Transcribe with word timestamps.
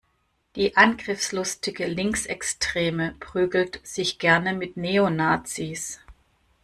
Die 0.55 0.77
angriffslustige 0.77 1.85
Linksextreme 1.85 3.13
prügelt 3.19 3.81
sich 3.83 4.17
gerne 4.17 4.55
mit 4.55 4.75
Neonazis. 4.75 5.99